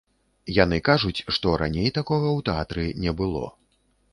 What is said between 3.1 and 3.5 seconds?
было.